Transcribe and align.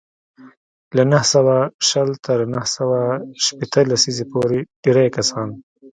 له 0.95 1.03
نهه 1.11 1.25
سوه 1.33 1.57
شل 1.87 2.09
تر 2.25 2.39
نهه 2.53 2.67
سوه 2.77 3.01
شپېته 3.43 3.81
لسیزې 3.91 4.25
پورې 4.31 4.59
ډېری 4.83 5.07
کسان 5.17 5.49